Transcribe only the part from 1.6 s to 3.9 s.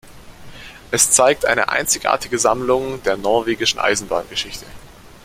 einzigartige Sammlung der norwegischen